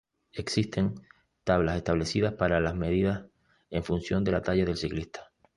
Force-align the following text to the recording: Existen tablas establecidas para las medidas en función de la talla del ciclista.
Existen 0.31 0.95
tablas 1.43 1.75
establecidas 1.77 2.33
para 2.33 2.59
las 2.59 2.73
medidas 2.73 3.27
en 3.69 3.83
función 3.83 4.23
de 4.23 4.31
la 4.31 4.41
talla 4.41 4.65
del 4.65 4.75
ciclista. 4.75 5.29